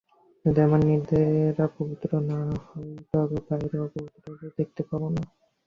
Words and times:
যদি 0.45 0.59
আমরা 0.61 0.79
নিজেরা 0.85 1.65
পবিত্র 1.77 2.09
হই, 2.65 2.91
তবে 3.11 3.37
বাইরে 3.47 3.77
অপবিত্রতা 3.79 4.47
দেখতে 4.57 4.81
পাব 4.89 5.01
না। 5.15 5.21